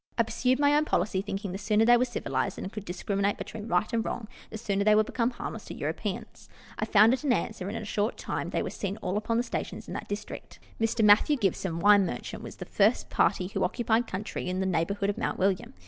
I 0.17 0.23
pursued 0.23 0.59
my 0.59 0.73
own 0.75 0.85
policy, 0.85 1.21
thinking 1.21 1.51
the 1.51 1.59
sooner 1.59 1.85
they 1.85 1.95
were 1.95 2.05
civilized, 2.05 2.57
and 2.57 2.73
could 2.73 2.85
discriminate 2.85 3.37
between 3.37 3.67
right 3.67 3.93
and 3.93 4.03
wrong, 4.03 4.27
the 4.49 4.57
sooner 4.57 4.83
they 4.83 4.95
would 4.95 5.05
become 5.05 5.29
harmless 5.29 5.65
to 5.65 5.75
Europeans. 5.75 6.49
I 6.79 6.85
found 6.85 7.13
it 7.13 7.23
answer, 7.23 7.67
and 7.67 7.77
in 7.77 7.83
a 7.83 7.85
short 7.85 8.17
time 8.17 8.49
they 8.49 8.63
were 8.63 8.71
seen 8.71 8.97
upon 8.97 9.13
all 9.15 9.35
the 9.35 9.43
stations 9.43 9.87
in 9.87 9.93
that 9.93 10.07
district. 10.07 10.57
Letters 10.79 10.95
from 10.95 11.05
Victorian 11.05 11.05
Pioneers. 11.05 11.05
237 11.05 11.05
Mr. 11.05 11.05
Matthew 11.05 11.37
Gibson 11.37 11.79
(wiue 11.79 12.03
merchant) 12.03 12.43
was 12.43 12.55
the 12.55 12.65
first 12.65 13.09
party 13.11 13.47
who 13.49 13.63
occupied 13.63 14.07
country 14.07 14.49
in 14.49 14.59
the 14.59 14.65
neighbourhood 14.65 15.11
of 15.11 15.19
Mount 15.19 15.37
William. 15.37 15.75